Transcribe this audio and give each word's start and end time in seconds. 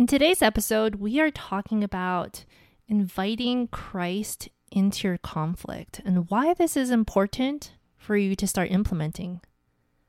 In 0.00 0.06
today's 0.06 0.40
episode, 0.40 0.94
we 0.94 1.20
are 1.20 1.30
talking 1.30 1.84
about 1.84 2.46
inviting 2.88 3.68
Christ 3.68 4.48
into 4.72 5.06
your 5.06 5.18
conflict 5.18 6.00
and 6.06 6.30
why 6.30 6.54
this 6.54 6.74
is 6.74 6.90
important 6.90 7.74
for 7.98 8.16
you 8.16 8.34
to 8.36 8.46
start 8.46 8.70
implementing. 8.70 9.42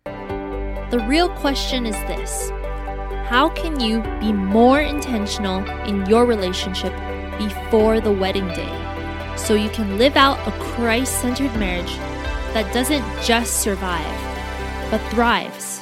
The 0.05 1.05
real 1.09 1.27
question 1.27 1.85
is 1.85 1.95
this 2.07 2.51
How 3.27 3.49
can 3.49 3.81
you 3.81 4.01
be 4.21 4.31
more 4.31 4.79
intentional 4.79 5.69
in 5.81 6.05
your 6.05 6.25
relationship 6.25 6.93
before 7.37 7.99
the 7.99 8.13
wedding 8.13 8.47
day 8.47 9.35
so 9.35 9.55
you 9.55 9.69
can 9.71 9.97
live 9.97 10.15
out 10.15 10.39
a 10.47 10.51
Christ 10.51 11.19
centered 11.19 11.53
marriage 11.57 11.97
that 12.53 12.73
doesn't 12.73 13.03
just 13.21 13.59
survive, 13.59 14.89
but 14.89 15.01
thrives? 15.11 15.81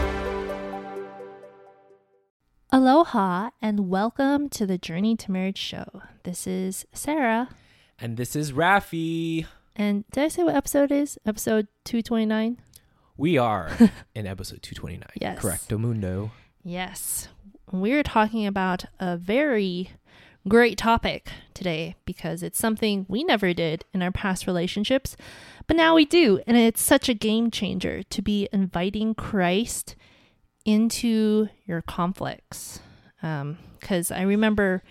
Aloha 2.73 3.49
and 3.61 3.89
welcome 3.89 4.47
to 4.47 4.65
the 4.65 4.77
Journey 4.77 5.17
to 5.17 5.29
Marriage 5.29 5.57
show. 5.57 6.03
This 6.23 6.47
is 6.47 6.85
Sarah. 6.93 7.49
And 7.99 8.15
this 8.15 8.33
is 8.33 8.53
Rafi. 8.53 9.45
And 9.75 10.05
did 10.11 10.23
I 10.23 10.27
say 10.29 10.43
what 10.45 10.55
episode 10.55 10.89
is? 10.89 11.19
Episode 11.25 11.67
229? 11.83 12.61
We 13.17 13.37
are 13.37 13.71
in 14.15 14.25
episode 14.25 14.63
229. 14.63 15.03
Yes. 15.19 15.39
Correcto 15.39 15.77
mundo. 15.77 16.31
Yes. 16.63 17.27
We're 17.73 18.03
talking 18.03 18.47
about 18.47 18.85
a 19.01 19.17
very 19.17 19.91
great 20.47 20.77
topic 20.77 21.29
today 21.53 21.95
because 22.05 22.41
it's 22.41 22.57
something 22.57 23.05
we 23.09 23.25
never 23.25 23.53
did 23.53 23.83
in 23.93 24.01
our 24.01 24.13
past 24.13 24.47
relationships, 24.47 25.17
but 25.67 25.75
now 25.75 25.93
we 25.93 26.05
do. 26.05 26.39
And 26.47 26.55
it's 26.55 26.81
such 26.81 27.09
a 27.09 27.13
game 27.13 27.51
changer 27.51 28.01
to 28.03 28.21
be 28.21 28.47
inviting 28.53 29.13
Christ 29.13 29.97
into 30.65 31.49
your 31.65 31.81
conflicts. 31.81 32.79
Because 33.21 34.11
I 34.11 34.21
remember 34.21 34.83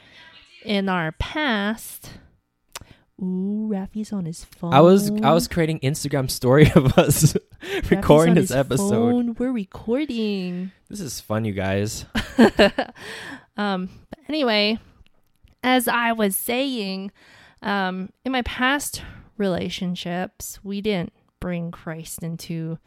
in 0.65 0.89
our 0.89 1.13
past, 1.13 2.13
ooh, 3.21 3.69
Rafi's 3.69 4.13
on 4.13 4.25
his 4.25 4.45
phone. 4.45 4.73
I 4.73 4.81
was 4.81 5.11
I 5.23 5.33
was 5.33 5.49
creating 5.49 5.81
Instagram 5.81 6.31
story 6.31 6.71
of 6.75 6.99
us 6.99 7.37
recording 7.91 8.35
this 8.35 8.51
episode. 8.51 8.91
phone. 8.91 9.37
We're 9.39 9.53
recording. 9.53 10.73
This 10.89 11.01
is 11.01 11.21
fun, 11.21 11.45
you 11.45 11.53
guys. 11.53 12.05
um, 13.57 13.89
but 14.11 14.19
anyway, 14.29 14.79
as 15.63 15.89
I 15.89 16.13
was 16.13 16.37
saying, 16.37 17.11
um, 17.63 18.11
in 18.25 18.33
my 18.33 18.43
past 18.43 19.03
relationships, 19.37 20.59
we 20.63 20.81
didn't 20.81 21.13
bring 21.41 21.71
Christ 21.71 22.23
into 22.23 22.79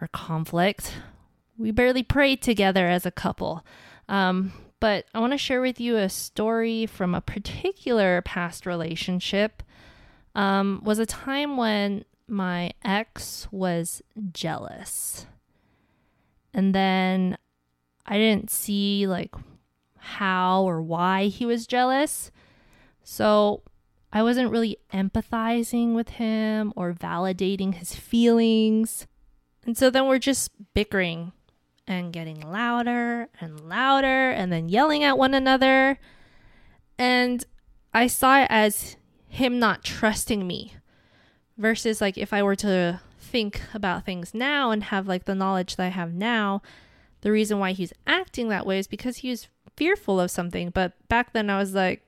our 0.00 0.08
conflict. 0.08 0.94
We 1.56 1.70
barely 1.70 2.02
prayed 2.02 2.42
together 2.42 2.88
as 2.88 3.06
a 3.06 3.10
couple. 3.10 3.64
Um, 4.08 4.52
but 4.80 5.06
I 5.14 5.20
want 5.20 5.32
to 5.32 5.38
share 5.38 5.60
with 5.60 5.80
you 5.80 5.96
a 5.96 6.08
story 6.08 6.86
from 6.86 7.14
a 7.14 7.20
particular 7.20 8.22
past 8.22 8.66
relationship. 8.66 9.62
Um, 10.34 10.82
was 10.84 10.98
a 10.98 11.06
time 11.06 11.56
when 11.56 12.04
my 12.26 12.72
ex 12.84 13.46
was 13.50 14.02
jealous. 14.32 15.26
And 16.52 16.74
then 16.74 17.38
I 18.06 18.18
didn't 18.18 18.50
see 18.50 19.06
like 19.06 19.34
how 19.96 20.62
or 20.62 20.82
why 20.82 21.26
he 21.26 21.46
was 21.46 21.66
jealous. 21.66 22.30
So 23.02 23.62
I 24.12 24.22
wasn't 24.22 24.50
really 24.50 24.78
empathizing 24.92 25.94
with 25.94 26.10
him 26.10 26.72
or 26.76 26.92
validating 26.92 27.74
his 27.74 27.94
feelings. 27.94 29.06
And 29.66 29.76
so 29.76 29.90
then 29.90 30.06
we're 30.06 30.18
just 30.18 30.50
bickering 30.74 31.32
and 31.86 32.12
getting 32.12 32.40
louder 32.40 33.28
and 33.40 33.60
louder 33.60 34.30
and 34.30 34.52
then 34.52 34.68
yelling 34.68 35.02
at 35.02 35.18
one 35.18 35.34
another. 35.34 35.98
And 36.98 37.44
I 37.92 38.06
saw 38.06 38.42
it 38.42 38.46
as 38.50 38.96
him 39.28 39.58
not 39.58 39.84
trusting 39.84 40.46
me 40.46 40.74
versus 41.58 42.00
like 42.00 42.16
if 42.16 42.32
I 42.32 42.42
were 42.42 42.56
to 42.56 43.00
think 43.18 43.60
about 43.72 44.04
things 44.04 44.32
now 44.34 44.70
and 44.70 44.84
have 44.84 45.08
like 45.08 45.24
the 45.24 45.34
knowledge 45.34 45.76
that 45.76 45.84
I 45.84 45.88
have 45.88 46.14
now, 46.14 46.62
the 47.20 47.32
reason 47.32 47.58
why 47.58 47.72
he's 47.72 47.92
acting 48.06 48.48
that 48.48 48.66
way 48.66 48.78
is 48.78 48.86
because 48.86 49.18
he 49.18 49.30
was 49.30 49.48
fearful 49.76 50.20
of 50.20 50.30
something. 50.30 50.70
But 50.70 50.92
back 51.08 51.32
then 51.32 51.50
I 51.50 51.58
was 51.58 51.74
like, 51.74 52.06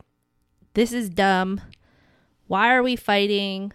this 0.74 0.92
is 0.92 1.08
dumb. 1.08 1.60
Why 2.46 2.72
are 2.74 2.82
we 2.82 2.96
fighting? 2.96 3.72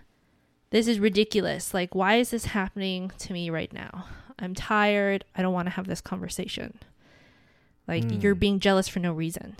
This 0.70 0.88
is 0.88 1.00
ridiculous. 1.00 1.74
Like, 1.74 1.94
why 1.94 2.16
is 2.16 2.30
this 2.30 2.46
happening 2.46 3.12
to 3.20 3.34
me 3.34 3.50
right 3.50 3.74
now? 3.74 4.06
I'm 4.41 4.53
tired. 4.56 5.24
I 5.35 5.41
don't 5.41 5.53
want 5.53 5.68
to 5.68 5.72
have 5.72 5.88
this 5.88 6.02
conversation. 6.02 6.79
Like, 7.88 8.03
Mm. 8.03 8.22
you're 8.24 8.35
being 8.35 8.59
jealous 8.59 8.88
for 8.88 9.00
no 9.00 9.12
reason. 9.13 9.56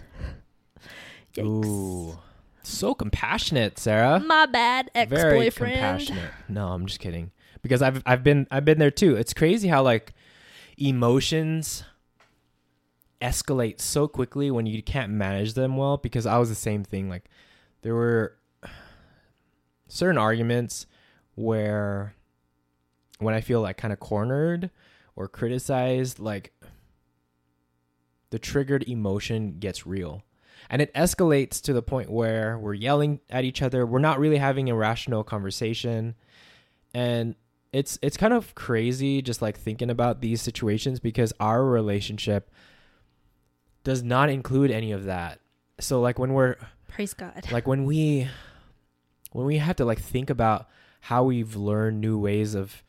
Yikes. 1.36 1.46
Ooh. 1.46 2.20
So 2.64 2.94
compassionate, 2.94 3.80
Sarah. 3.80 4.20
My 4.20 4.46
bad, 4.46 4.92
ex-boyfriend. 4.94 5.54
Very 5.54 5.72
compassionate. 5.74 6.32
No, 6.50 6.68
I'm 6.70 6.86
just 6.86 7.00
kidding. 7.00 7.32
Because 7.64 7.82
I've 7.82 8.02
I've 8.06 8.24
been 8.24 8.48
I've 8.52 8.66
been 8.66 8.78
there 8.80 8.92
too. 8.92 9.16
It's 9.16 9.34
crazy 9.34 9.68
how 9.68 9.82
like 9.84 10.14
emotions 10.78 11.84
escalate 13.22 13.80
so 13.80 14.08
quickly 14.08 14.50
when 14.50 14.66
you 14.66 14.82
can't 14.82 15.12
manage 15.12 15.54
them 15.54 15.78
well 15.78 15.98
because 15.98 16.26
I 16.26 16.38
was 16.40 16.50
the 16.50 16.56
same 16.56 16.84
thing 16.84 17.08
like 17.08 17.26
there 17.84 17.94
were 17.94 18.36
certain 19.88 20.18
arguments 20.18 20.88
where 21.36 22.16
when 23.22 23.34
I 23.34 23.42
feel 23.42 23.62
like 23.62 23.78
kind 23.78 23.94
of 23.94 24.00
cornered 24.00 24.70
or 25.16 25.28
criticized 25.28 26.20
like 26.20 26.54
the 28.30 28.40
triggered 28.40 28.88
emotion 28.88 29.58
gets 29.60 29.86
real. 29.86 30.24
And 30.70 30.82
it 30.82 30.94
escalates 30.94 31.62
to 31.64 31.74
the 31.74 31.82
point 31.82 32.10
where 32.10 32.58
we're 32.58 32.74
yelling 32.74 33.20
at 33.30 33.44
each 33.44 33.62
other 33.62 33.86
we're 33.86 34.00
not 34.00 34.20
really 34.20 34.38
having 34.38 34.70
a 34.70 34.76
rational 34.76 35.24
conversation. 35.24 36.16
And 36.94 37.36
it's 37.74 37.98
it's 38.02 38.18
kind 38.18 38.34
of 38.34 38.54
crazy 38.56 39.22
just 39.22 39.42
like 39.42 39.58
thinking 39.58 39.90
about 39.90 40.22
these 40.22 40.42
situations 40.42 41.00
because 41.00 41.34
our 41.40 41.64
relationship 41.64 42.52
does 43.84 44.04
not 44.04 44.30
include 44.30 44.72
any 44.72 44.92
of 44.92 45.06
that. 45.06 45.40
So 45.80 46.02
like 46.02 46.20
when 46.20 46.34
we're 46.34 46.58
Praise 46.88 47.14
God. 47.14 47.52
like 47.52 47.68
when 47.68 47.86
we 47.86 48.28
when 49.32 49.46
we 49.46 49.58
have 49.58 49.76
to 49.78 49.86
like 49.86 50.00
think 50.00 50.30
about 50.30 50.68
how 51.02 51.24
we've 51.24 51.56
learned 51.56 52.00
new 52.02 52.18
ways 52.18 52.54
of 52.54 52.84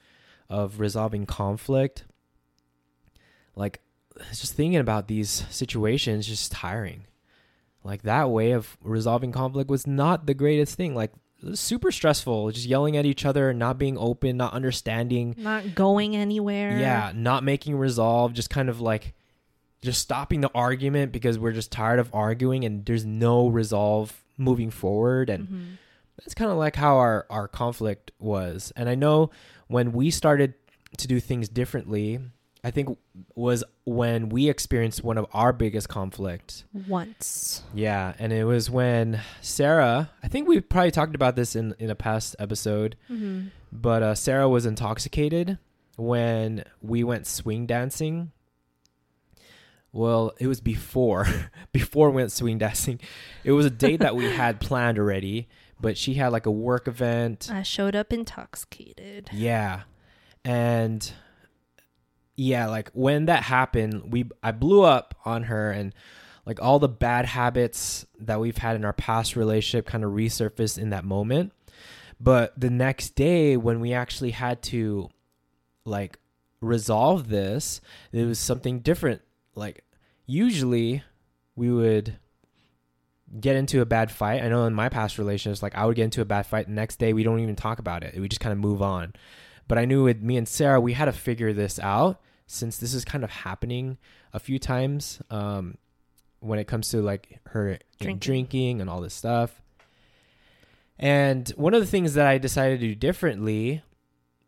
of 0.53 0.79
resolving 0.81 1.25
conflict 1.27 2.05
like 3.57 3.81
just 4.31 4.55
thinking 4.55 4.79
about 4.79 5.09
these 5.09 5.45
situations 5.51 6.27
just 6.27 6.53
tiring. 6.53 7.05
Like 7.85 8.03
that 8.03 8.31
way 8.31 8.53
of 8.53 8.77
resolving 8.83 9.33
conflict 9.33 9.69
was 9.71 9.87
not 9.87 10.27
the 10.27 10.35
greatest 10.35 10.77
thing. 10.77 10.95
Like 10.95 11.13
it 11.43 11.49
was 11.51 11.61
super 11.61 11.91
stressful 11.91 12.51
just 12.53 12.67
yelling 12.67 12.97
at 12.97 13.05
each 13.07 13.25
other 13.25 13.53
not 13.53 13.79
being 13.79 13.99
open 13.99 14.37
not 14.37 14.53
understanding. 14.53 15.35
Not 15.39 15.75
going 15.75 16.15
anywhere. 16.15 16.79
yeah 16.79 17.13
not 17.15 17.43
making 17.45 17.77
resolve 17.77 18.33
just 18.35 18.51
kind 18.51 18.69
of 18.69 18.81
like 18.81 19.15
just 19.83 20.01
stopping 20.01 20.41
the 20.43 20.51
argument 20.55 21.11
because 21.11 21.39
we're 21.39 21.51
just 21.53 21.73
tired 21.73 21.99
of 21.99 22.15
arguing 22.15 22.65
and 22.65 22.85
there's 22.87 23.05
no 23.05 23.49
resolve 23.49 24.23
moving 24.39 24.71
forward. 24.71 25.29
And 25.29 25.49
Mhm. 25.49 25.67
that's 26.19 26.35
kind 26.35 26.51
of 26.53 26.57
like 26.59 26.77
how 26.77 26.99
our 26.99 27.27
our 27.31 27.49
conflict 27.49 28.13
was. 28.21 28.73
And 28.77 28.89
i 28.89 28.95
know 28.95 29.31
when 29.73 29.93
we 29.93 30.11
started 30.11 30.55
to 30.99 31.07
do 31.09 31.19
things 31.21 31.49
differently 31.49 32.21
i 32.65 32.71
think 32.71 32.97
was 33.35 33.65
when 33.85 34.29
we 34.29 34.49
experienced 34.49 35.03
one 35.03 35.19
of 35.19 35.27
our 35.33 35.53
biggest 35.53 35.89
conflicts 35.89 36.65
Once. 36.87 37.63
yeah 37.75 38.15
and 38.19 38.33
it 38.33 38.45
was 38.45 38.69
when 38.71 39.21
sarah 39.41 40.11
i 40.23 40.29
think 40.29 40.47
we 40.47 40.61
probably 40.61 40.91
talked 40.91 41.15
about 41.15 41.35
this 41.37 41.57
in 41.57 41.75
in 41.79 41.91
a 41.91 41.95
past 41.97 42.37
episode 42.39 42.97
Mm-hmm. 43.11 43.49
but 43.73 44.03
uh, 44.03 44.15
sarah 44.15 44.49
was 44.49 44.67
intoxicated 44.67 45.59
when 45.97 46.65
we 46.81 47.03
went 47.05 47.27
swing 47.27 47.67
dancing 47.67 48.31
well 49.93 50.33
it 50.39 50.47
was 50.47 50.61
before 50.61 51.27
before 51.73 52.11
we 52.11 52.17
went 52.17 52.33
swing 52.33 52.59
dancing 52.59 53.01
it 53.45 53.53
was 53.53 53.67
a 53.67 53.71
date 53.71 54.01
that 54.01 54.17
we 54.17 54.25
had 54.25 54.61
planned 54.61 54.99
already 54.99 55.49
but 55.83 55.99
she 55.99 56.15
had 56.15 56.29
like 56.29 56.47
a 56.47 56.51
work 56.51 56.89
event 56.89 57.51
I 57.53 57.63
showed 57.63 57.95
up 57.95 58.13
intoxicated. 58.13 59.29
yeah 59.33 59.83
and 60.45 61.13
yeah, 62.37 62.67
like 62.67 62.91
when 62.93 63.27
that 63.27 63.43
happened, 63.43 64.13
we 64.13 64.29
I 64.43 64.53
blew 64.53 64.83
up 64.83 65.15
on 65.25 65.45
her 65.45 65.71
and 65.71 65.95
like 66.47 66.61
all 66.61 66.79
the 66.79 66.89
bad 66.89 67.27
habits 67.27 68.07
that 68.19 68.41
we've 68.41 68.57
had 68.57 68.75
in 68.75 68.85
our 68.85 68.93
past 68.93 69.37
relationship 69.37 69.87
kind 69.87 70.03
of 70.03 70.13
resurfaced 70.13 70.79
in 70.79 70.91
that 70.91 71.05
moment. 71.05 71.53
But 72.19 72.59
the 72.59 72.71
next 72.71 73.11
day 73.11 73.57
when 73.57 73.81
we 73.81 73.93
actually 73.93 74.31
had 74.31 74.63
to 74.65 75.11
like 75.85 76.19
resolve 76.61 77.29
this, 77.29 77.81
it 78.13 78.25
was 78.25 78.39
something 78.39 78.81
different. 78.81 79.23
Like 79.55 79.85
usually 80.27 81.03
we 81.55 81.71
would 81.71 82.19
get 83.39 83.57
into 83.57 83.81
a 83.81 83.87
bad 83.87 84.11
fight. 84.11 84.43
I 84.43 84.49
know 84.49 84.67
in 84.67 84.75
my 84.75 84.89
past 84.89 85.19
relationships, 85.19 85.63
like 85.63 85.75
I 85.75 85.87
would 85.87 85.97
get 85.97 86.05
into 86.05 86.21
a 86.21 86.27
bad 86.27 86.47
fight. 86.47 86.67
The 86.67 86.73
next 86.73 86.99
day, 86.99 87.13
we 87.13 87.23
don't 87.23 87.41
even 87.41 87.57
talk 87.57 87.79
about 87.79 88.03
it. 88.03 88.19
We 88.19 88.29
just 88.29 88.41
kind 88.41 88.53
of 88.53 88.59
move 88.59 88.83
on. 88.83 89.15
But 89.69 89.79
I 89.79 89.85
knew 89.85 90.05
with 90.05 90.21
me 90.21 90.37
and 90.37 90.47
Sarah, 90.47 90.81
we 90.81 90.93
had 90.93 91.07
to 91.07 91.13
figure 91.13 91.53
this 91.53 91.79
out 91.79 92.21
since 92.47 92.77
this 92.77 92.93
is 92.93 93.05
kind 93.05 93.25
of 93.25 93.31
happening 93.31 93.97
a 94.33 94.39
few 94.39 94.59
times 94.59 95.21
um, 95.31 95.79
when 96.41 96.59
it 96.59 96.67
comes 96.67 96.91
to 96.91 97.01
like 97.01 97.41
her 97.47 97.79
Drinking. 97.99 98.19
drinking 98.19 98.81
and 98.81 98.91
all 98.91 99.01
this 99.01 99.15
stuff. 99.15 99.63
And 100.99 101.49
one 101.51 101.75
of 101.75 101.81
the 101.81 101.87
things 101.87 102.15
that 102.15 102.27
I 102.27 102.39
decided 102.39 102.81
to 102.81 102.87
do 102.89 102.95
differently, 102.95 103.83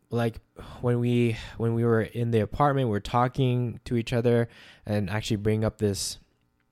like 0.09 0.39
when 0.81 0.99
we 0.99 1.37
when 1.57 1.73
we 1.73 1.83
were 1.83 2.01
in 2.01 2.31
the 2.31 2.39
apartment, 2.39 2.89
we 2.89 2.95
are 2.95 3.01
talking 3.01 3.79
to 3.85 3.97
each 3.97 4.13
other 4.13 4.47
and 4.85 5.09
actually 5.09 5.37
bring 5.37 5.65
up 5.65 5.79
this 5.79 6.19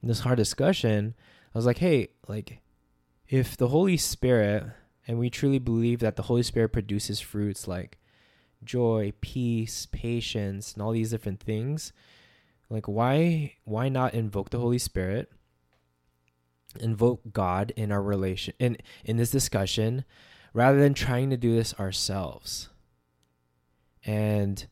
this 0.01 0.19
hard 0.19 0.37
discussion. 0.37 1.15
I 1.53 1.57
was 1.57 1.65
like, 1.65 1.77
hey, 1.77 2.09
like 2.27 2.61
if 3.27 3.55
the 3.55 3.67
Holy 3.67 3.97
Spirit 3.97 4.65
and 5.07 5.19
we 5.19 5.29
truly 5.29 5.59
believe 5.59 5.99
that 5.99 6.15
the 6.15 6.23
Holy 6.23 6.43
Spirit 6.43 6.69
produces 6.69 7.19
fruits 7.19 7.67
like 7.67 7.99
joy, 8.63 9.13
peace, 9.21 9.87
patience, 9.91 10.73
and 10.73 10.81
all 10.81 10.91
these 10.91 11.11
different 11.11 11.39
things, 11.39 11.93
like 12.69 12.87
why 12.87 13.55
why 13.65 13.89
not 13.89 14.13
invoke 14.13 14.49
the 14.49 14.59
Holy 14.59 14.79
Spirit? 14.79 15.31
Invoke 16.79 17.21
God 17.31 17.71
in 17.75 17.91
our 17.91 18.01
relation 18.01 18.55
in 18.57 18.77
in 19.05 19.17
this 19.17 19.29
discussion 19.29 20.05
rather 20.53 20.79
than 20.79 20.93
trying 20.93 21.29
to 21.29 21.37
do 21.37 21.55
this 21.55 21.73
ourselves. 21.75 22.69
And 24.05 24.65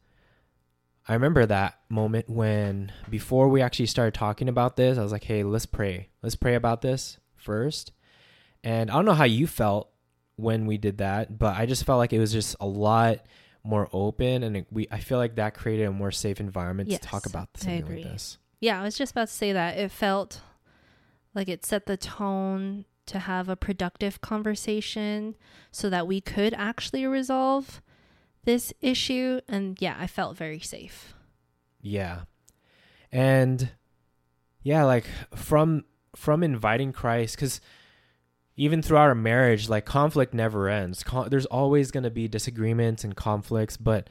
I 1.08 1.14
remember 1.14 1.46
that 1.46 1.80
moment 1.90 2.30
when 2.30 2.92
before 3.10 3.50
we 3.50 3.62
actually 3.62 3.88
started 3.88 4.14
talking 4.14 4.48
about 4.48 4.76
this, 4.76 4.98
I 4.98 5.04
was 5.04 5.12
like, 5.12 5.24
"Hey, 5.24 5.44
let's 5.44 5.66
pray. 5.66 6.10
Let's 6.22 6.36
pray 6.36 6.56
about 6.56 6.82
this 6.82 7.18
first. 7.36 7.92
And 8.64 8.92
I 8.92 8.94
don't 8.94 9.06
know 9.06 9.14
how 9.14 9.26
you 9.26 9.48
felt 9.48 9.90
when 10.36 10.66
we 10.66 10.78
did 10.78 11.00
that, 11.00 11.38
but 11.38 11.58
I 11.58 11.66
just 11.66 11.84
felt 11.84 11.98
like 11.98 12.14
it 12.14 12.20
was 12.20 12.32
just 12.32 12.56
a 12.60 12.68
lot 12.68 13.20
more 13.64 13.90
open 13.94 14.42
and 14.42 14.58
it, 14.58 14.68
we 14.72 14.88
I 14.90 15.00
feel 15.00 15.20
like 15.20 15.36
that 15.36 15.54
created 15.54 15.86
a 15.86 15.92
more 15.92 16.12
safe 16.12 16.40
environment 16.40 16.90
Yes, 16.90 17.00
to 17.02 17.08
talk 17.08 17.26
about 17.28 17.50
something 17.56 17.86
like 17.86 18.04
this. 18.04 18.38
Yeah, 18.60 18.80
I 18.80 18.84
was 18.84 18.98
just 18.98 19.12
about 19.12 19.28
to 19.28 19.34
say 19.34 19.54
that. 19.54 19.78
It 19.78 19.92
felt 19.92 20.42
like 21.34 21.48
it 21.48 21.66
set 21.66 21.86
the 21.86 21.98
tone 21.98 22.86
to 23.08 23.20
have 23.20 23.50
a 23.50 23.56
productive 23.56 24.22
conversation 24.22 25.36
so 25.72 25.90
that 25.90 26.08
we 26.08 26.22
could 26.22 26.54
actually 26.54 27.06
resolve 27.06 27.82
this 28.44 28.74
issue. 28.82 29.42
And 29.48 29.78
yeah, 29.82 29.96
I 30.00 30.08
felt 30.08 30.38
very 30.38 30.60
safe. 30.60 31.14
Yeah. 31.82 32.22
And 33.12 33.70
yeah, 34.64 34.84
like 34.84 35.06
from 35.36 35.86
from 36.16 36.44
inviting 36.44 36.92
Christ 36.92 37.38
cuz 37.38 37.62
even 38.56 38.82
throughout 38.82 39.08
our 39.08 39.16
marriage, 39.16 39.70
like 39.70 39.86
conflict 39.86 40.34
never 40.34 40.70
ends. 40.70 41.04
Con- 41.04 41.30
there's 41.30 41.46
always 41.48 41.90
going 41.90 42.04
to 42.04 42.12
be 42.12 42.28
disagreements 42.28 43.04
and 43.04 43.16
conflicts, 43.16 43.78
but 43.78 44.10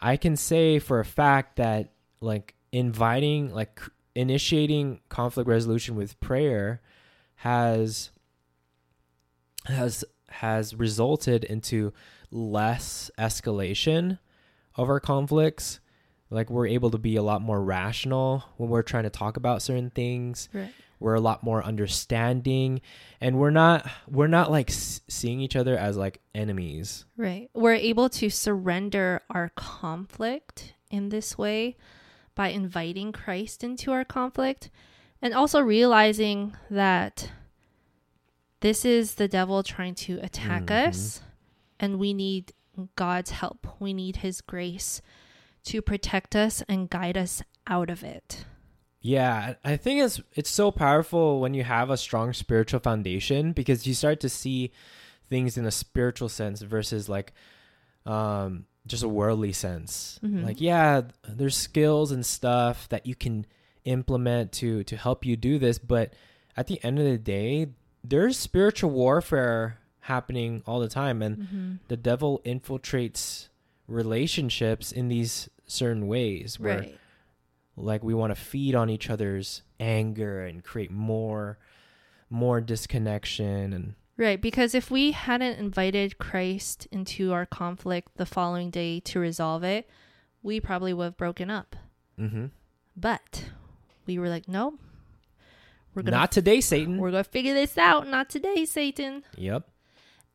I 0.00 0.16
can 0.16 0.36
say 0.36 0.78
for 0.78 1.00
a 1.00 1.04
fact 1.04 1.56
that 1.56 1.92
like 2.20 2.54
inviting 2.72 3.52
like 3.52 3.80
initiating 4.14 5.00
conflict 5.08 5.48
resolution 5.48 5.96
with 5.96 6.18
prayer 6.20 6.80
has 7.36 8.10
has 9.66 10.04
has 10.30 10.74
resulted 10.74 11.44
into 11.44 11.92
less 12.30 13.10
escalation 13.18 14.18
of 14.76 14.88
our 14.88 15.00
conflicts 15.00 15.80
like 16.32 16.48
we're 16.48 16.66
able 16.68 16.90
to 16.90 16.98
be 16.98 17.16
a 17.16 17.22
lot 17.22 17.42
more 17.42 17.60
rational 17.62 18.44
when 18.56 18.70
we're 18.70 18.82
trying 18.82 19.02
to 19.02 19.10
talk 19.10 19.36
about 19.36 19.62
certain 19.62 19.90
things 19.90 20.48
Right. 20.52 20.72
we're 21.00 21.14
a 21.14 21.20
lot 21.20 21.42
more 21.42 21.62
understanding 21.64 22.80
and 23.20 23.36
we're 23.38 23.50
not 23.50 23.84
we're 24.08 24.28
not 24.28 24.50
like 24.50 24.70
s- 24.70 25.00
seeing 25.08 25.40
each 25.40 25.56
other 25.56 25.76
as 25.76 25.96
like 25.96 26.20
enemies 26.34 27.04
Right. 27.16 27.50
We're 27.52 27.74
able 27.74 28.08
to 28.10 28.30
surrender 28.30 29.22
our 29.28 29.50
conflict 29.56 30.74
in 30.90 31.08
this 31.08 31.36
way 31.36 31.76
by 32.36 32.48
inviting 32.50 33.10
Christ 33.12 33.64
into 33.64 33.90
our 33.90 34.04
conflict 34.04 34.70
and 35.20 35.34
also 35.34 35.60
realizing 35.60 36.56
that 36.70 37.30
this 38.60 38.84
is 38.84 39.14
the 39.14 39.28
devil 39.28 39.62
trying 39.62 39.94
to 39.94 40.18
attack 40.22 40.64
Mhm. 40.66 40.88
us 40.88 41.20
and 41.78 41.98
we 41.98 42.12
need 42.12 42.52
God's 42.96 43.30
help. 43.30 43.66
We 43.80 43.92
need 43.92 44.16
his 44.16 44.40
grace 44.40 45.02
to 45.64 45.82
protect 45.82 46.34
us 46.36 46.62
and 46.68 46.88
guide 46.88 47.16
us 47.18 47.42
out 47.66 47.90
of 47.90 48.02
it. 48.02 48.44
yeah 49.02 49.54
i 49.64 49.76
think 49.78 50.02
it's 50.02 50.20
it's 50.34 50.50
so 50.50 50.70
powerful 50.70 51.40
when 51.40 51.54
you 51.54 51.64
have 51.64 51.88
a 51.88 51.96
strong 51.96 52.34
spiritual 52.34 52.80
foundation 52.80 53.52
because 53.52 53.86
you 53.86 53.94
start 53.94 54.20
to 54.20 54.28
see 54.28 54.70
things 55.30 55.56
in 55.56 55.64
a 55.64 55.70
spiritual 55.70 56.28
sense 56.28 56.60
versus 56.60 57.08
like 57.08 57.32
um 58.04 58.66
just 58.86 59.02
a 59.02 59.08
worldly 59.08 59.52
sense 59.54 60.18
Mhm. 60.22 60.44
like 60.44 60.60
yeah 60.60 61.00
there's 61.26 61.56
skills 61.56 62.12
and 62.12 62.26
stuff 62.26 62.88
that 62.90 63.06
you 63.06 63.14
can 63.14 63.46
implement 63.84 64.52
to 64.52 64.84
to 64.84 64.96
help 64.98 65.24
you 65.24 65.34
do 65.34 65.58
this 65.58 65.78
but 65.78 66.12
at 66.54 66.66
the 66.66 66.82
end 66.84 66.98
of 66.98 67.06
the 67.06 67.16
day 67.16 67.68
there's 68.02 68.36
spiritual 68.36 68.90
warfare 68.90 69.78
happening 70.00 70.62
all 70.66 70.80
the 70.80 70.88
time 70.88 71.20
and 71.22 71.36
Mm-hmm. 71.38 71.72
the 71.88 71.96
devil 71.96 72.40
infiltrates 72.44 73.48
relationships 73.86 74.90
in 74.92 75.08
these 75.08 75.48
certain 75.66 76.06
ways 76.08 76.58
where 76.58 76.78
Right. 76.80 76.98
like 77.76 78.02
we 78.02 78.14
want 78.14 78.34
to 78.34 78.40
feed 78.40 78.74
on 78.74 78.88
each 78.90 79.10
other's 79.10 79.62
anger 79.78 80.44
and 80.44 80.64
create 80.64 80.90
more 80.90 81.58
more 82.30 82.60
disconnection 82.60 83.72
and 83.72 83.94
Right, 84.16 84.40
because 84.40 84.74
if 84.74 84.90
we 84.90 85.12
hadn't 85.12 85.58
invited 85.58 86.18
Christ 86.18 86.86
into 86.92 87.32
our 87.32 87.46
conflict 87.46 88.16
the 88.18 88.26
following 88.26 88.68
day 88.70 89.00
to 89.00 89.18
resolve 89.18 89.64
it, 89.64 89.88
we 90.42 90.60
probably 90.60 90.92
would 90.92 91.04
have 91.04 91.16
broken 91.16 91.48
up. 91.50 91.74
mm-hmm. 92.18 92.46
But 92.94 93.46
we 94.06 94.18
were 94.18 94.28
like, 94.28 94.46
no, 94.46 94.74
we're 95.94 96.02
gonna 96.02 96.16
not 96.16 96.32
today 96.32 96.60
satan 96.60 96.98
we're 96.98 97.10
gonna 97.10 97.24
figure 97.24 97.54
this 97.54 97.76
out. 97.78 98.06
Not 98.08 98.30
today, 98.30 98.64
Satan. 98.64 99.24
yep 99.36 99.68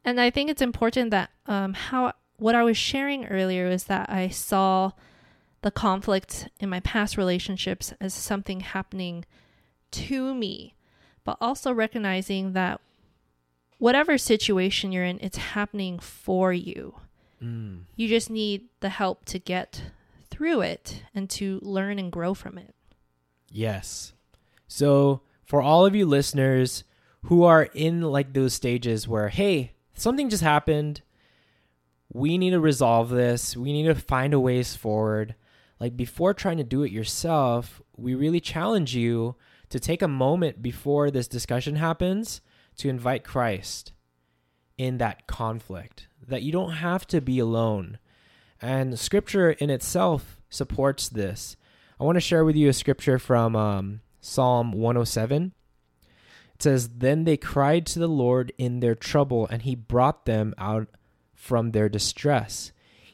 And 0.03 0.19
I 0.19 0.29
think 0.29 0.49
it's 0.49 0.61
important 0.61 1.11
that 1.11 1.31
um, 1.47 1.73
how 1.73 2.13
what 2.37 2.55
I 2.55 2.63
was 2.63 2.77
sharing 2.77 3.25
earlier 3.27 3.67
is 3.67 3.85
that 3.85 4.09
I 4.09 4.27
saw 4.29 4.91
the 5.61 5.71
conflict 5.71 6.49
in 6.59 6.69
my 6.69 6.79
past 6.81 7.17
relationships 7.17 7.93
as 7.99 8.13
something 8.13 8.59
happening 8.59 9.25
to 9.91 10.33
me, 10.35 10.75
but 11.23 11.37
also 11.41 11.71
recognizing 11.71 12.53
that 12.53 12.81
whatever 13.77 14.17
situation 14.17 14.91
you're 14.91 15.05
in, 15.05 15.17
it's 15.21 15.37
happening 15.37 15.97
for 15.99 16.53
you. 16.53 16.95
mm. 17.41 17.79
You 17.95 18.07
just 18.07 18.29
need 18.29 18.65
the 18.81 18.89
help 18.89 19.25
to 19.25 19.39
get 19.39 19.83
through 20.29 20.61
it 20.61 21.03
and 21.15 21.29
to 21.31 21.59
learn 21.63 21.97
and 21.97 22.11
grow 22.11 22.33
from 22.33 22.57
it. 22.57 22.75
Yes. 23.49 24.13
So, 24.67 25.21
for 25.45 25.61
all 25.61 25.85
of 25.85 25.95
you 25.95 26.05
listeners 26.05 26.83
who 27.25 27.43
are 27.43 27.69
in 27.73 28.01
like 28.01 28.33
those 28.33 28.53
stages 28.53 29.07
where, 29.07 29.29
hey, 29.29 29.73
something 29.93 30.29
just 30.29 30.43
happened, 30.43 31.01
we 32.11 32.37
need 32.37 32.51
to 32.51 32.59
resolve 32.59 33.09
this, 33.09 33.55
we 33.55 33.71
need 33.73 33.85
to 33.85 33.95
find 33.95 34.33
a 34.33 34.39
ways 34.39 34.75
forward. 34.75 35.35
Like, 35.79 35.97
before 35.97 36.33
trying 36.33 36.57
to 36.57 36.63
do 36.63 36.83
it 36.83 36.91
yourself, 36.91 37.81
we 37.97 38.15
really 38.15 38.39
challenge 38.39 38.95
you 38.95 39.35
to 39.69 39.79
take 39.79 40.01
a 40.01 40.07
moment 40.07 40.61
before 40.61 41.11
this 41.11 41.27
discussion 41.27 41.75
happens 41.75 42.41
to 42.77 42.89
invite 42.89 43.23
Christ 43.23 43.91
in 44.77 44.97
that 44.97 45.27
conflict, 45.27 46.07
that 46.27 46.43
you 46.43 46.51
don't 46.51 46.73
have 46.73 47.05
to 47.07 47.21
be 47.21 47.39
alone. 47.39 47.97
And 48.61 48.97
scripture 48.97 49.51
in 49.51 49.69
itself 49.69 50.39
supports 50.49 51.09
this. 51.09 51.55
I 51.99 52.03
want 52.03 52.15
to 52.15 52.21
share 52.21 52.45
with 52.45 52.55
you 52.55 52.69
a 52.69 52.73
scripture 52.73 53.19
from 53.19 53.55
um, 53.55 54.01
Psalm 54.25 54.71
107. 54.71 55.53
It 56.55 56.63
says, 56.63 56.89
Then 56.97 57.25
they 57.25 57.37
cried 57.37 57.85
to 57.85 57.99
the 57.99 58.07
Lord 58.07 58.51
in 58.57 58.79
their 58.79 58.95
trouble, 58.95 59.47
and 59.51 59.61
he 59.61 59.75
brought 59.75 60.25
them 60.25 60.55
out 60.57 60.87
from 61.35 61.71
their 61.71 61.89
distress. 61.89 62.71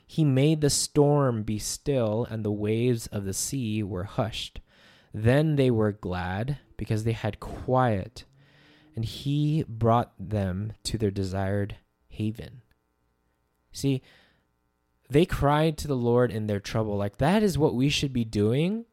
He 0.08 0.24
made 0.24 0.62
the 0.62 0.70
storm 0.70 1.44
be 1.44 1.60
still, 1.60 2.26
and 2.30 2.46
the 2.46 2.52
waves 2.52 3.08
of 3.08 3.26
the 3.26 3.34
sea 3.34 3.84
were 3.84 4.06
hushed. 4.06 4.62
Then 5.14 5.58
they 5.58 5.70
were 5.70 5.92
glad 5.92 6.60
because 6.78 7.04
they 7.04 7.12
had 7.12 7.42
quiet, 7.42 8.24
and 8.96 9.04
he 9.04 9.66
brought 9.68 10.14
them 10.18 10.74
to 10.84 10.98
their 10.98 11.12
desired 11.12 11.76
haven. 12.08 12.62
See, 13.74 14.02
they 15.10 15.26
cried 15.26 15.78
to 15.80 15.90
the 15.90 15.96
Lord 15.96 16.32
in 16.32 16.48
their 16.48 16.62
trouble. 16.62 16.96
Like 16.96 17.18
that 17.18 17.44
is 17.44 17.58
what 17.58 17.76
we 17.76 17.90
should 17.90 18.14
be 18.14 18.24
doing 18.24 18.86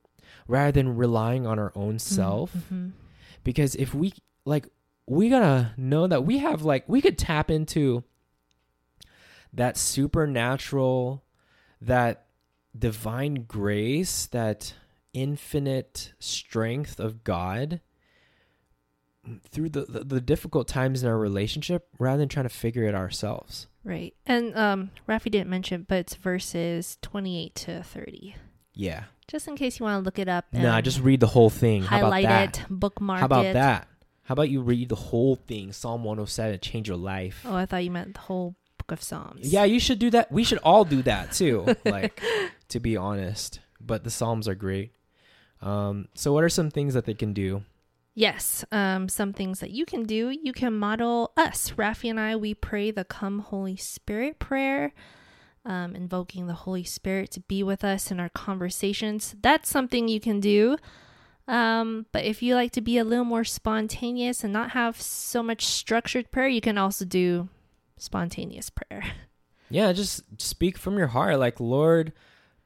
rather 0.49 0.73
than 0.73 0.97
relying 0.97 1.47
on 1.47 1.59
our 1.59 1.71
own 1.77 1.99
self. 2.01 2.53
Mhm. 2.73 2.93
Because 3.45 3.75
if 3.77 3.95
we 3.95 4.13
like 4.45 4.69
we 5.07 5.29
gotta 5.29 5.73
know 5.77 6.07
that 6.07 6.25
we 6.25 6.39
have 6.39 6.63
like 6.63 6.89
we 6.89 7.01
could 7.01 7.17
tap 7.17 7.51
into 7.51 8.03
that 9.53 9.77
supernatural, 9.77 11.25
that 11.81 12.27
divine 12.77 13.45
grace, 13.47 14.27
that 14.27 14.75
infinite 15.15 16.13
strength 16.19 17.01
of 17.01 17.25
God 17.25 17.81
through 19.51 19.69
the, 19.71 19.83
the, 19.83 20.05
the 20.05 20.21
difficult 20.21 20.69
times 20.69 21.03
in 21.03 21.09
our 21.09 21.19
relationship 21.19 21.89
rather 21.99 22.19
than 22.19 22.29
trying 22.29 22.45
to 22.45 22.51
figure 22.55 22.85
it 22.85 22.95
ourselves. 22.95 23.67
Right. 23.85 24.15
And 24.27 24.57
um 24.57 24.91
Rafi 25.09 25.31
didn't 25.31 25.51
mention, 25.51 25.87
but 25.89 25.99
it's 25.99 26.15
verses 26.15 26.99
28 27.03 27.55
to 27.57 27.83
30. 27.83 28.37
Yeah. 28.75 29.05
Just 29.29 29.47
in 29.47 29.57
case 29.57 29.79
you 29.79 29.85
want 29.85 30.01
to 30.01 30.05
look 30.05 30.19
it 30.19 30.29
up. 30.29 30.47
And 30.53 30.63
Nah, 30.65 30.81
just 30.81 31.01
read 31.01 31.21
the 31.21 31.27
whole 31.29 31.51
thing. 31.51 31.83
How 31.83 31.99
about 31.99 32.13
highlight 32.13 32.55
that? 32.55 32.61
it, 32.61 32.67
bookmark 32.71 33.21
How 33.21 33.27
about 33.27 33.45
it. 33.45 33.53
that? 33.53 33.87
How 34.25 34.33
about 34.33 34.51
you 34.51 34.61
read 34.63 34.89
the 34.89 34.97
whole 34.97 35.37
thing? 35.37 35.73
Psalm 35.73 36.03
107, 36.05 36.59
change 36.61 36.89
your 36.89 36.97
life. 36.97 37.43
Oh, 37.47 37.55
I 37.55 37.67
thought 37.67 37.85
you 37.85 37.91
meant 37.91 38.15
the 38.15 38.21
whole 38.21 38.57
book 38.79 38.93
of 38.93 39.03
Psalms. 39.03 39.53
Yeah, 39.53 39.65
you 39.65 39.79
should 39.81 39.99
do 39.99 40.11
that. 40.11 40.33
We 40.33 40.45
should 40.45 40.59
all 40.59 40.85
do 40.85 41.03
that 41.03 41.33
too. 41.33 41.77
like, 41.85 42.21
to 42.69 42.81
be 42.81 42.97
honest. 42.97 43.61
But 43.81 44.05
the 44.05 44.11
Psalms 44.11 44.49
are 44.49 44.55
great. 44.55 44.93
Um, 45.63 46.09
so, 46.15 46.33
what 46.33 46.45
are 46.45 46.49
some 46.49 46.71
things 46.71 46.95
that 46.95 47.05
they 47.05 47.15
can 47.15 47.33
do? 47.33 47.63
Yes. 48.15 48.65
Um, 48.73 49.09
some 49.09 49.33
things 49.33 49.61
that 49.61 49.71
you 49.71 49.85
can 49.87 50.03
do. 50.03 50.31
You 50.31 50.53
can 50.53 50.75
model 50.75 51.33
us. 51.37 51.71
Rafi 51.77 52.11
and 52.11 52.19
I, 52.19 52.35
we 52.37 52.53
pray 52.53 52.91
the 52.91 53.05
Come 53.05 53.39
Holy 53.41 53.77
Spirit 53.77 54.39
prayer, 54.39 54.93
um, 55.69 55.95
invoking 55.95 56.47
the 56.47 56.55
Holy 56.55 56.83
Spirit 56.83 57.31
to 57.33 57.41
be 57.41 57.63
with 57.63 57.85
us 57.85 58.11
in 58.11 58.19
our 58.19 58.31
conversations. 58.31 59.37
That's 59.41 59.69
something 59.69 60.09
you 60.09 60.19
can 60.19 60.41
do. 60.41 60.79
Um, 61.47 62.07
but 62.11 62.25
if 62.25 62.43
you 62.43 62.55
like 62.55 62.73
to 62.73 62.81
be 62.81 62.99
a 62.99 63.05
little 63.05 63.25
more 63.25 63.45
spontaneous 63.45 64.43
and 64.43 64.53
not 64.53 64.71
have 64.71 65.01
so 65.01 65.43
much 65.43 65.65
structured 65.65 66.33
prayer, 66.33 66.49
you 66.49 66.61
can 66.61 66.79
also 66.79 67.05
do 67.05 67.49
spontaneous 67.97 68.71
prayer. 68.71 69.05
Yeah, 69.71 69.93
just 69.93 70.23
speak 70.41 70.79
from 70.79 70.97
your 70.97 71.09
heart. 71.09 71.39
Like, 71.39 71.61
Lord, 71.61 72.15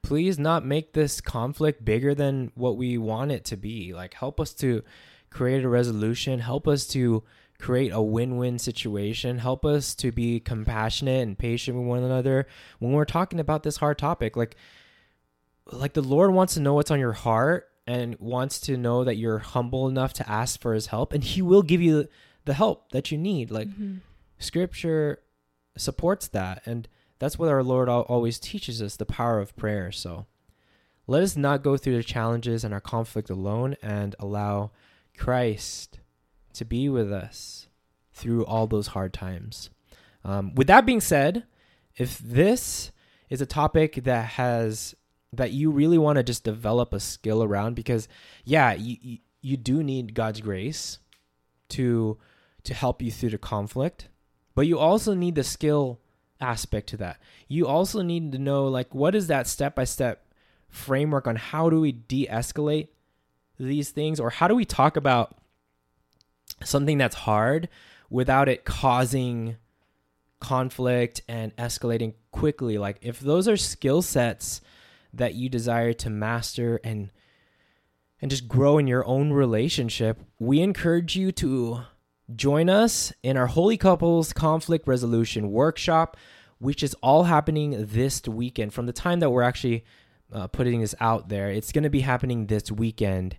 please 0.02 0.38
not 0.38 0.64
make 0.64 0.92
this 0.92 1.20
conflict 1.20 1.84
bigger 1.84 2.14
than 2.14 2.52
what 2.54 2.76
we 2.76 2.96
want 2.96 3.32
it 3.32 3.44
to 3.46 3.56
be. 3.56 3.92
Like, 3.92 4.14
help 4.14 4.38
us 4.38 4.54
to 4.54 4.84
create 5.28 5.64
a 5.64 5.68
resolution. 5.68 6.38
Help 6.38 6.68
us 6.68 6.86
to 6.86 7.24
create 7.62 7.92
a 7.92 8.02
win-win 8.02 8.58
situation. 8.58 9.38
Help 9.38 9.64
us 9.64 9.94
to 9.94 10.12
be 10.12 10.40
compassionate 10.40 11.22
and 11.22 11.38
patient 11.38 11.78
with 11.78 11.86
one 11.86 12.02
another 12.02 12.46
when 12.78 12.92
we're 12.92 13.04
talking 13.04 13.40
about 13.40 13.62
this 13.62 13.76
hard 13.78 13.98
topic. 13.98 14.36
Like, 14.36 14.56
like 15.70 15.94
the 15.94 16.02
Lord 16.02 16.32
wants 16.32 16.54
to 16.54 16.60
know 16.60 16.74
what's 16.74 16.90
on 16.90 17.00
your 17.00 17.12
heart 17.12 17.68
and 17.86 18.16
wants 18.18 18.60
to 18.62 18.76
know 18.76 19.04
that 19.04 19.16
you're 19.16 19.38
humble 19.38 19.88
enough 19.88 20.12
to 20.14 20.28
ask 20.28 20.60
for 20.60 20.74
His 20.74 20.88
help, 20.88 21.12
and 21.12 21.22
He 21.22 21.40
will 21.40 21.62
give 21.62 21.80
you 21.80 22.08
the 22.44 22.54
help 22.54 22.90
that 22.90 23.10
you 23.10 23.18
need. 23.18 23.50
Like, 23.50 23.68
mm-hmm. 23.68 23.98
Scripture 24.38 25.20
supports 25.76 26.28
that 26.28 26.62
and 26.66 26.88
that's 27.18 27.38
what 27.38 27.48
our 27.48 27.62
lord 27.62 27.88
always 27.88 28.38
teaches 28.38 28.82
us 28.82 28.96
the 28.96 29.06
power 29.06 29.40
of 29.40 29.56
prayer 29.56 29.90
so 29.90 30.26
let 31.06 31.22
us 31.22 31.36
not 31.36 31.62
go 31.62 31.76
through 31.76 31.96
the 31.96 32.02
challenges 32.02 32.64
and 32.64 32.74
our 32.74 32.80
conflict 32.80 33.30
alone 33.30 33.76
and 33.82 34.14
allow 34.18 34.70
christ 35.16 36.00
to 36.52 36.64
be 36.64 36.88
with 36.88 37.12
us 37.12 37.68
through 38.12 38.44
all 38.44 38.66
those 38.66 38.88
hard 38.88 39.12
times 39.12 39.70
um, 40.24 40.54
with 40.54 40.66
that 40.66 40.86
being 40.86 41.00
said 41.00 41.44
if 41.96 42.18
this 42.18 42.92
is 43.28 43.40
a 43.40 43.46
topic 43.46 44.04
that 44.04 44.24
has 44.24 44.94
that 45.32 45.52
you 45.52 45.70
really 45.70 45.98
want 45.98 46.16
to 46.16 46.22
just 46.22 46.44
develop 46.44 46.92
a 46.92 47.00
skill 47.00 47.42
around 47.42 47.74
because 47.74 48.08
yeah 48.44 48.72
you, 48.74 49.18
you, 49.40 49.56
do 49.56 49.82
need 49.82 50.14
god's 50.14 50.40
grace 50.40 50.98
to 51.68 52.18
to 52.64 52.74
help 52.74 53.02
you 53.02 53.10
through 53.10 53.30
the 53.30 53.38
conflict 53.38 54.08
but 54.54 54.66
you 54.66 54.78
also 54.78 55.14
need 55.14 55.34
the 55.34 55.44
skill 55.44 55.98
aspect 56.42 56.88
to 56.88 56.96
that. 56.98 57.18
You 57.48 57.66
also 57.66 58.02
need 58.02 58.32
to 58.32 58.38
know 58.38 58.66
like 58.66 58.94
what 58.94 59.14
is 59.14 59.28
that 59.28 59.46
step 59.46 59.74
by 59.74 59.84
step 59.84 60.26
framework 60.68 61.26
on 61.26 61.36
how 61.36 61.70
do 61.70 61.80
we 61.80 61.92
de-escalate 61.92 62.88
these 63.58 63.90
things 63.90 64.18
or 64.18 64.30
how 64.30 64.48
do 64.48 64.54
we 64.54 64.64
talk 64.64 64.96
about 64.96 65.36
something 66.64 66.98
that's 66.98 67.16
hard 67.16 67.68
without 68.10 68.48
it 68.48 68.64
causing 68.64 69.56
conflict 70.40 71.20
and 71.28 71.54
escalating 71.56 72.14
quickly 72.32 72.76
like 72.76 72.98
if 73.00 73.20
those 73.20 73.46
are 73.46 73.56
skill 73.56 74.02
sets 74.02 74.60
that 75.12 75.34
you 75.34 75.48
desire 75.48 75.92
to 75.92 76.10
master 76.10 76.80
and 76.82 77.10
and 78.20 78.30
just 78.30 78.48
grow 78.48 78.78
in 78.78 78.86
your 78.86 79.06
own 79.06 79.32
relationship 79.32 80.20
we 80.40 80.60
encourage 80.60 81.14
you 81.16 81.30
to 81.30 81.82
Join 82.36 82.68
us 82.68 83.12
in 83.22 83.36
our 83.36 83.48
Holy 83.48 83.76
Couples 83.76 84.32
Conflict 84.32 84.86
Resolution 84.86 85.50
Workshop, 85.50 86.16
which 86.58 86.82
is 86.82 86.94
all 87.02 87.24
happening 87.24 87.86
this 87.86 88.22
weekend. 88.26 88.72
From 88.72 88.86
the 88.86 88.92
time 88.92 89.20
that 89.20 89.30
we're 89.30 89.42
actually 89.42 89.84
uh, 90.32 90.46
putting 90.46 90.80
this 90.80 90.94
out 91.00 91.28
there, 91.28 91.50
it's 91.50 91.72
going 91.72 91.84
to 91.84 91.90
be 91.90 92.00
happening 92.00 92.46
this 92.46 92.70
weekend. 92.70 93.36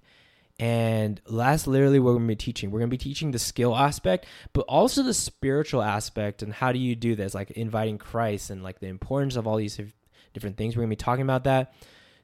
And 0.59 1.19
that's 1.29 1.65
literally 1.65 1.99
what 1.99 2.11
we're 2.11 2.19
going 2.19 2.27
to 2.27 2.31
be 2.33 2.35
teaching. 2.35 2.71
We're 2.71 2.79
going 2.79 2.89
to 2.89 2.97
be 2.97 3.03
teaching 3.03 3.31
the 3.31 3.39
skill 3.39 3.75
aspect, 3.75 4.27
but 4.53 4.61
also 4.61 5.03
the 5.03 5.13
spiritual 5.13 5.81
aspect 5.81 6.43
and 6.43 6.53
how 6.53 6.71
do 6.71 6.79
you 6.79 6.95
do 6.95 7.15
this, 7.15 7.33
like 7.33 7.51
inviting 7.51 7.97
Christ 7.97 8.49
and 8.49 8.63
like 8.63 8.79
the 8.79 8.87
importance 8.87 9.35
of 9.35 9.47
all 9.47 9.57
these 9.57 9.79
different 10.33 10.57
things. 10.57 10.75
We're 10.75 10.81
going 10.81 10.91
to 10.91 10.95
be 10.97 11.03
talking 11.03 11.23
about 11.23 11.45
that. 11.45 11.73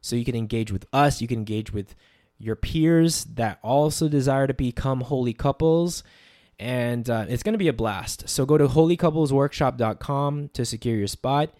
So 0.01 0.15
you 0.15 0.25
can 0.25 0.35
engage 0.35 0.71
with 0.71 0.85
us, 0.93 1.21
you 1.21 1.27
can 1.27 1.39
engage 1.39 1.73
with 1.73 1.95
your 2.37 2.55
peers 2.55 3.25
that 3.25 3.59
also 3.61 4.07
desire 4.07 4.47
to 4.47 4.53
become 4.53 5.01
holy 5.01 5.33
couples 5.33 6.03
and 6.59 7.09
uh, 7.09 7.25
it's 7.29 7.43
going 7.43 7.53
to 7.53 7.59
be 7.59 7.69
a 7.69 7.73
blast. 7.73 8.27
So 8.27 8.45
go 8.45 8.57
to 8.57 8.67
holycouplesworkshop.com 8.67 10.49
to 10.49 10.65
secure 10.65 10.95
your 10.95 11.07
spot. 11.07 11.53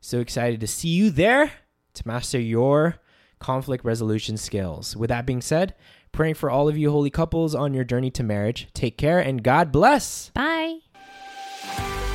So 0.00 0.18
excited 0.18 0.60
to 0.60 0.66
see 0.66 0.88
you 0.88 1.10
there 1.10 1.52
to 1.94 2.08
master 2.08 2.40
your 2.40 2.96
conflict 3.38 3.84
resolution 3.84 4.36
skills. 4.36 4.96
With 4.96 5.08
that 5.08 5.24
being 5.24 5.40
said, 5.40 5.74
praying 6.12 6.34
for 6.34 6.50
all 6.50 6.68
of 6.68 6.76
you 6.76 6.90
holy 6.90 7.10
couples 7.10 7.54
on 7.54 7.74
your 7.74 7.84
journey 7.84 8.10
to 8.12 8.22
marriage. 8.22 8.68
Take 8.74 8.96
care 8.96 9.18
and 9.18 9.42
God 9.42 9.72
bless. 9.72 10.30
Bye. 10.34 10.78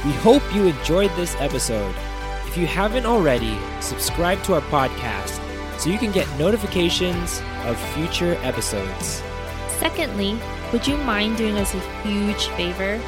We 0.06 0.12
hope 0.12 0.44
you 0.54 0.68
enjoyed 0.68 1.12
this 1.16 1.36
episode. 1.40 1.96
If 2.46 2.58
you 2.58 2.68
haven't 2.68 3.06
already, 3.06 3.58
subscribe 3.82 4.42
to 4.44 4.54
our 4.54 4.62
podcast 4.62 5.42
so 5.80 5.90
you 5.90 5.98
can 5.98 6.12
get 6.12 6.28
notifications 6.40 7.42
of 7.66 7.80
future 7.94 8.36
episodes. 8.44 9.22
Secondly, 9.80 10.40
would 10.72 10.88
you 10.88 10.98
mind 10.98 11.38
doing 11.38 11.58
us 11.58 11.74
a 11.74 11.80
huge 12.02 12.48
favor? 12.50 13.02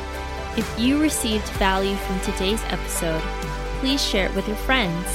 If 0.57 0.79
you 0.79 0.99
received 1.01 1.47
value 1.49 1.95
from 1.95 2.19
today's 2.21 2.63
episode, 2.65 3.21
please 3.79 4.03
share 4.03 4.25
it 4.25 4.35
with 4.35 4.47
your 4.47 4.57
friends. 4.57 5.05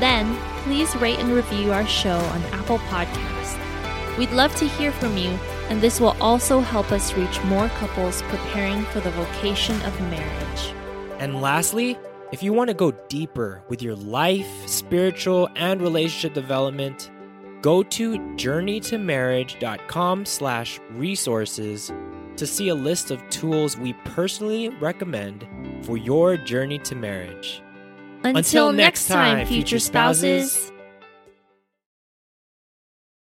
Then, 0.00 0.36
please 0.64 0.94
rate 0.96 1.18
and 1.18 1.32
review 1.32 1.72
our 1.72 1.86
show 1.86 2.18
on 2.18 2.42
Apple 2.52 2.78
Podcasts. 2.78 3.35
We'd 4.18 4.30
love 4.30 4.54
to 4.56 4.66
hear 4.66 4.92
from 4.92 5.16
you, 5.16 5.30
and 5.68 5.80
this 5.80 6.00
will 6.00 6.16
also 6.20 6.60
help 6.60 6.90
us 6.92 7.14
reach 7.14 7.42
more 7.44 7.68
couples 7.68 8.22
preparing 8.22 8.82
for 8.86 9.00
the 9.00 9.10
vocation 9.10 9.80
of 9.82 10.00
marriage. 10.02 10.74
And 11.18 11.40
lastly, 11.42 11.98
if 12.32 12.42
you 12.42 12.52
want 12.52 12.68
to 12.68 12.74
go 12.74 12.92
deeper 13.08 13.62
with 13.68 13.82
your 13.82 13.94
life, 13.94 14.48
spiritual, 14.66 15.48
and 15.54 15.80
relationship 15.80 16.34
development, 16.34 17.10
go 17.62 17.82
to 17.82 18.18
journeytomarriage.com 18.36 20.24
slash 20.24 20.80
resources 20.90 21.92
to 22.36 22.46
see 22.46 22.68
a 22.68 22.74
list 22.74 23.10
of 23.10 23.26
tools 23.30 23.76
we 23.76 23.92
personally 24.04 24.68
recommend 24.80 25.46
for 25.82 25.96
your 25.96 26.36
journey 26.36 26.78
to 26.80 26.94
marriage. 26.94 27.62
Until, 28.24 28.72
next 28.72 29.08
time, 29.08 29.46
future 29.46 29.78
spouses. 29.78 30.72